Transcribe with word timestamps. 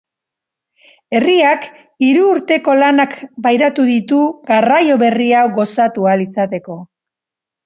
Herriak 1.17 1.67
hiru 2.07 2.23
urteko 2.37 2.75
lanak 2.79 3.13
pairatu 3.47 3.85
ditu 3.91 4.23
garraio 4.49 4.97
berri 5.05 5.29
hau 5.43 5.45
gozatu 5.61 6.09
ahal 6.11 6.27
izateko. 6.27 6.81